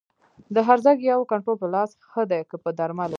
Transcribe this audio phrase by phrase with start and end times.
[0.55, 3.09] د هرزه ګیاوو کنټرول په لاس ښه دی که په درملو؟